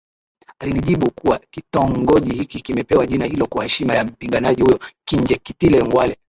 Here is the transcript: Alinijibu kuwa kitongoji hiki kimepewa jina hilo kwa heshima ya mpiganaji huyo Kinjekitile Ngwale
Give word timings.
Alinijibu 0.59 1.11
kuwa 1.11 1.39
kitongoji 1.51 2.31
hiki 2.31 2.61
kimepewa 2.61 3.05
jina 3.07 3.25
hilo 3.25 3.45
kwa 3.45 3.63
heshima 3.63 3.95
ya 3.95 4.03
mpiganaji 4.03 4.61
huyo 4.61 4.79
Kinjekitile 5.05 5.83
Ngwale 5.83 6.17